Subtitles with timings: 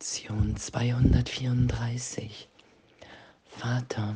[0.00, 2.48] Lektion 234.
[3.48, 4.14] Vater,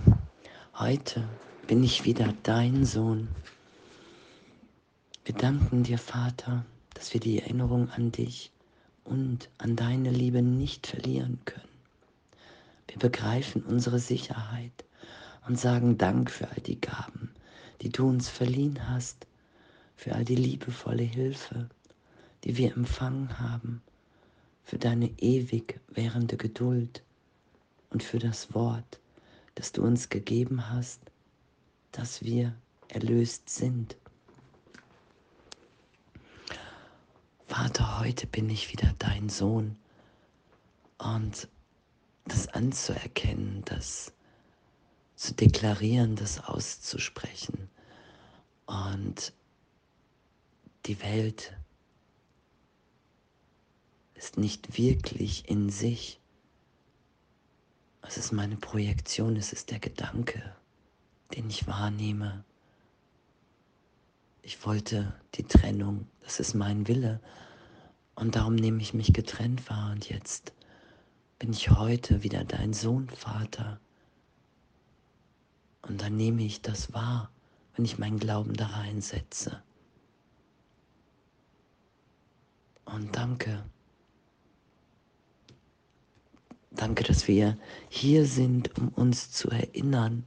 [0.79, 1.29] heute
[1.67, 3.27] bin ich wieder dein Sohn.
[5.25, 6.65] Wir danken dir, Vater,
[6.95, 8.53] dass wir die Erinnerung an dich
[9.03, 11.67] und an deine Liebe nicht verlieren können.
[12.87, 14.85] Wir begreifen unsere Sicherheit
[15.49, 17.35] und sagen Dank für all die Gaben,
[17.81, 19.27] die du uns verliehen hast,
[19.97, 21.69] für all die liebevolle Hilfe,
[22.45, 23.83] die wir empfangen haben
[24.65, 27.03] für deine ewig währende Geduld
[27.91, 29.01] und für das Wort,
[29.55, 31.01] das du uns gegeben hast,
[31.91, 32.55] dass wir
[32.89, 33.97] erlöst sind.
[37.47, 39.77] Vater, heute bin ich wieder dein Sohn
[40.99, 41.49] und
[42.25, 44.13] das anzuerkennen, das
[45.17, 47.69] zu deklarieren, das auszusprechen
[48.67, 49.33] und
[50.87, 51.53] die Welt
[54.23, 56.21] ist nicht wirklich in sich.
[58.03, 60.55] Es ist meine Projektion, es ist der Gedanke,
[61.35, 62.45] den ich wahrnehme.
[64.43, 67.21] Ich wollte die Trennung, das ist mein Wille.
[68.15, 69.91] Und darum nehme ich mich getrennt wahr.
[69.91, 70.53] Und jetzt
[71.41, 73.81] bin ich heute wieder dein Sohn, Vater.
[75.83, 77.29] Und dann nehme ich das wahr,
[77.75, 79.61] wenn ich meinen Glauben da reinsetze.
[82.85, 83.65] Und danke.
[86.75, 90.25] Danke, dass wir hier sind, um uns zu erinnern,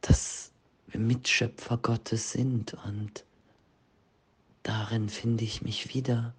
[0.00, 0.50] dass
[0.88, 3.24] wir Mitschöpfer Gottes sind und
[4.62, 6.34] darin finde ich mich wieder.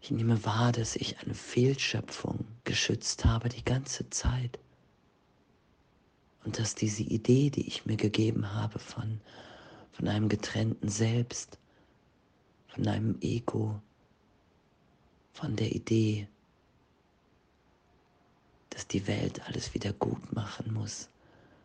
[0.00, 4.58] Ich nehme wahr, dass ich eine Fehlschöpfung geschützt habe die ganze Zeit.
[6.44, 9.20] Und dass diese Idee, die ich mir gegeben habe von,
[9.92, 11.58] von einem getrennten Selbst,
[12.68, 13.80] von einem Ego,
[15.34, 16.28] von der Idee,
[18.70, 21.08] dass die Welt alles wieder gut machen muss,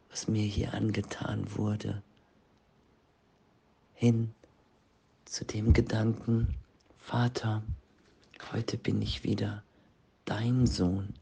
[0.10, 2.02] was mir hier angetan wurde,
[3.94, 4.34] hin
[5.26, 6.56] zu dem Gedanken,
[6.98, 7.64] Vater,
[8.52, 9.64] heute bin ich wieder
[10.26, 11.14] dein Sohn.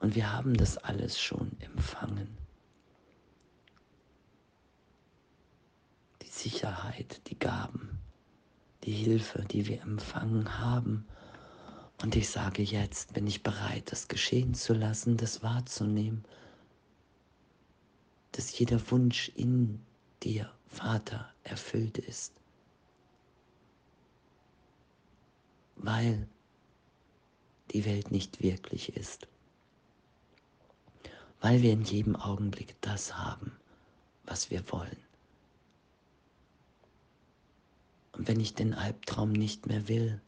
[0.00, 2.36] Und wir haben das alles schon empfangen.
[6.22, 7.93] Die Sicherheit, die Gaben
[8.84, 11.06] die Hilfe, die wir empfangen haben.
[12.02, 16.24] Und ich sage jetzt, bin ich bereit, das geschehen zu lassen, das wahrzunehmen,
[18.32, 19.80] dass jeder Wunsch in
[20.22, 22.34] dir, Vater, erfüllt ist.
[25.76, 26.26] Weil
[27.70, 29.28] die Welt nicht wirklich ist.
[31.40, 33.52] Weil wir in jedem Augenblick das haben,
[34.24, 34.96] was wir wollen.
[34.96, 35.04] Und
[38.16, 40.20] wenn ich den Albtraum nicht mehr will,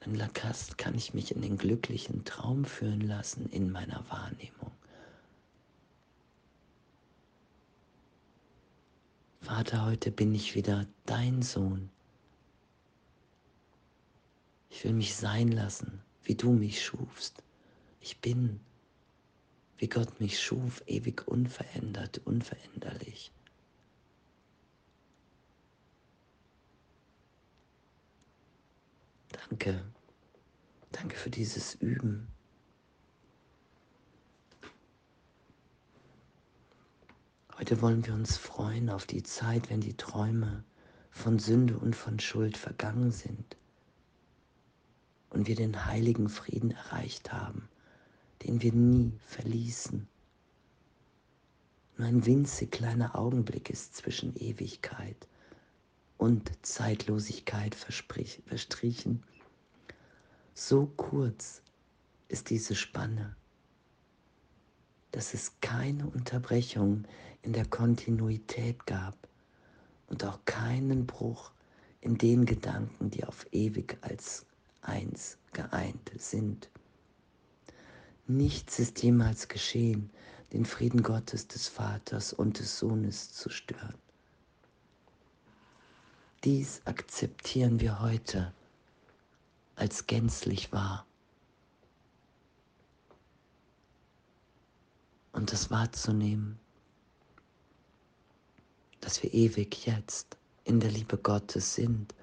[0.00, 4.70] dann Lacaste kann ich mich in den glücklichen Traum führen lassen in meiner Wahrnehmung.
[9.40, 11.90] Vater, heute bin ich wieder dein Sohn.
[14.70, 17.42] Ich will mich sein lassen, wie du mich schufst.
[18.00, 18.60] Ich bin,
[19.78, 23.30] wie Gott mich schuf, ewig unverändert, unveränderlich.
[29.48, 29.80] Danke.
[30.90, 32.26] Danke für dieses Üben.
[37.56, 40.64] Heute wollen wir uns freuen auf die Zeit, wenn die Träume
[41.10, 43.56] von Sünde und von Schuld vergangen sind
[45.30, 47.68] und wir den heiligen Frieden erreicht haben,
[48.42, 50.08] den wir nie verließen.
[51.96, 55.28] Nur ein winzig kleiner Augenblick ist zwischen Ewigkeit
[56.18, 59.22] und Zeitlosigkeit verstrichen
[60.58, 61.60] so kurz
[62.28, 63.36] ist diese Spanne,
[65.12, 67.04] dass es keine Unterbrechung
[67.42, 69.14] in der Kontinuität gab
[70.06, 71.52] und auch keinen Bruch
[72.00, 74.46] in den Gedanken, die auf ewig als
[74.80, 76.70] eins geeint sind.
[78.26, 80.08] Nichts ist jemals geschehen,
[80.54, 83.98] den Frieden Gottes des Vaters und des Sohnes zu stören.
[86.44, 88.54] Dies akzeptieren wir heute
[89.76, 91.06] als gänzlich wahr.
[95.32, 96.58] Und das wahrzunehmen,
[99.00, 102.14] dass wir ewig jetzt in der Liebe Gottes sind,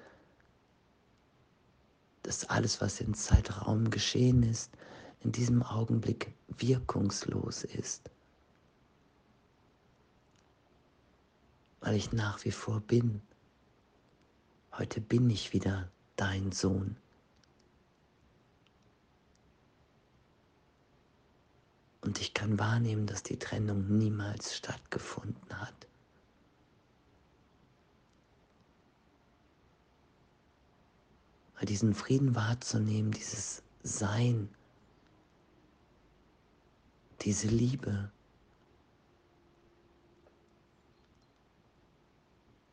[2.22, 4.70] dass alles, was im Zeitraum geschehen ist,
[5.20, 8.10] in diesem Augenblick wirkungslos ist.
[11.84, 13.20] weil ich nach wie vor bin.
[14.72, 16.96] Heute bin ich wieder dein Sohn.
[22.04, 25.86] Und ich kann wahrnehmen, dass die Trennung niemals stattgefunden hat.
[31.54, 34.54] Weil diesen Frieden wahrzunehmen, dieses Sein,
[37.22, 38.12] diese Liebe,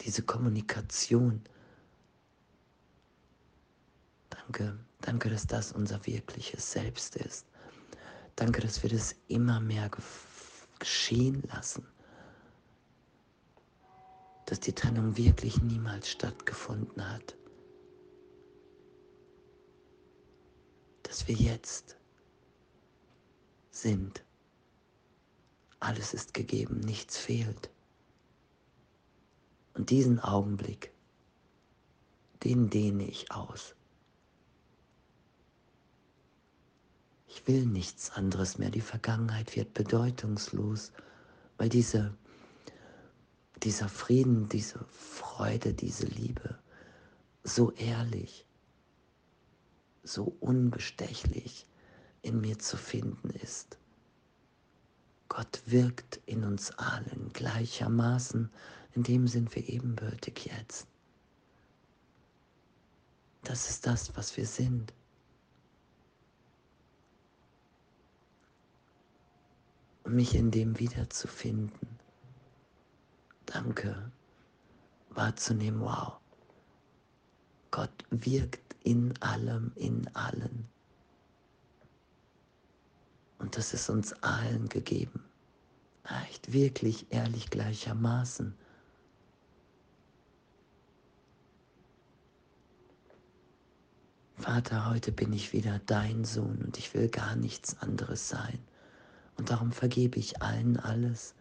[0.01, 1.41] diese Kommunikation.
[4.29, 7.50] Danke, danke, dass das unser wirkliches Selbst ist.
[8.41, 9.91] Danke, dass wir das immer mehr
[10.79, 11.85] geschehen lassen.
[14.47, 17.37] Dass die Trennung wirklich niemals stattgefunden hat.
[21.03, 21.97] Dass wir jetzt
[23.69, 24.23] sind.
[25.79, 27.69] Alles ist gegeben, nichts fehlt.
[29.75, 30.91] Und diesen Augenblick,
[32.43, 33.75] den dehne ich aus.
[37.33, 38.71] Ich will nichts anderes mehr.
[38.71, 40.91] Die Vergangenheit wird bedeutungslos,
[41.57, 42.13] weil diese,
[43.63, 46.59] dieser Frieden, diese Freude, diese Liebe
[47.43, 48.45] so ehrlich,
[50.03, 51.65] so unbestechlich
[52.21, 53.77] in mir zu finden ist.
[55.29, 58.51] Gott wirkt in uns allen gleichermaßen,
[58.93, 60.85] in dem sind wir ebenbürtig jetzt.
[63.43, 64.93] Das ist das, was wir sind.
[70.05, 71.99] Mich in dem wiederzufinden.
[73.45, 74.11] Danke,
[75.09, 76.13] wahrzunehmen, wow.
[77.69, 80.67] Gott wirkt in allem, in allen.
[83.39, 85.23] Und das ist uns allen gegeben.
[86.25, 88.55] Echt wirklich ehrlich gleichermaßen.
[94.35, 98.59] Vater, heute bin ich wieder dein Sohn und ich will gar nichts anderes sein.
[99.41, 101.33] Und darum vergebe ich allen alles.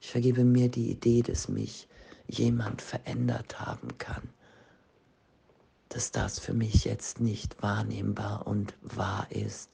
[0.00, 1.86] Ich vergebe mir die Idee, dass mich
[2.26, 4.28] jemand verändert haben kann.
[5.90, 9.70] Dass das für mich jetzt nicht wahrnehmbar und wahr ist.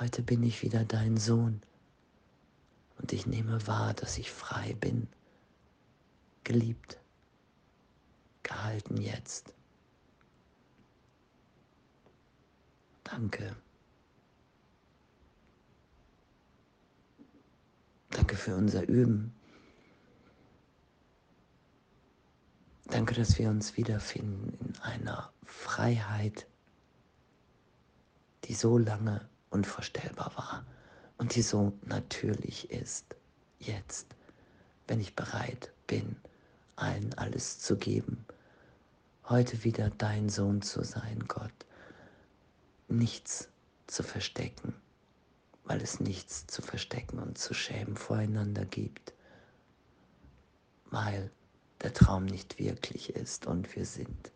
[0.00, 1.62] Heute bin ich wieder dein Sohn
[2.98, 5.06] und ich nehme wahr, dass ich frei bin,
[6.42, 6.98] geliebt,
[8.42, 9.54] gehalten jetzt.
[13.04, 13.54] Danke.
[18.14, 19.34] Danke für unser Üben.
[22.86, 26.46] Danke, dass wir uns wiederfinden in einer Freiheit,
[28.44, 30.64] die so lange unvorstellbar war
[31.18, 33.16] und die so natürlich ist,
[33.58, 34.06] jetzt,
[34.86, 36.14] wenn ich bereit bin,
[36.76, 38.24] allen alles zu geben,
[39.28, 41.66] heute wieder dein Sohn zu sein, Gott,
[42.86, 43.48] nichts
[43.88, 44.72] zu verstecken,
[45.64, 49.14] weil es nichts zu verstecken und zu schämen voreinander gibt,
[50.90, 51.30] weil
[51.82, 54.32] der Traum nicht wirklich ist und wir sind,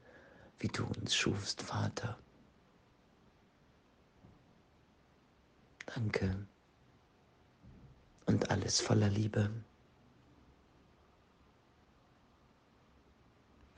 [0.59, 2.19] wie du uns schufst, Vater.
[5.87, 6.47] Danke.
[8.27, 9.51] Und alles voller Liebe.